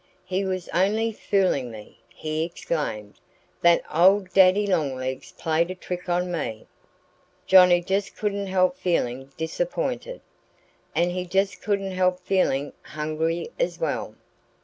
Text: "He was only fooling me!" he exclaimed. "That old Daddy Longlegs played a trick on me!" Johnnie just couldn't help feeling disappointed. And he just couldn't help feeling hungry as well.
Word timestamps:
"He 0.25 0.43
was 0.43 0.67
only 0.69 1.11
fooling 1.11 1.69
me!" 1.69 1.99
he 2.09 2.43
exclaimed. 2.43 3.19
"That 3.61 3.83
old 3.93 4.33
Daddy 4.33 4.65
Longlegs 4.65 5.31
played 5.33 5.69
a 5.69 5.75
trick 5.75 6.09
on 6.09 6.31
me!" 6.31 6.65
Johnnie 7.45 7.81
just 7.83 8.17
couldn't 8.17 8.47
help 8.47 8.77
feeling 8.79 9.31
disappointed. 9.37 10.21
And 10.95 11.11
he 11.11 11.27
just 11.27 11.61
couldn't 11.61 11.91
help 11.91 12.19
feeling 12.21 12.73
hungry 12.81 13.51
as 13.59 13.77
well. 13.79 14.15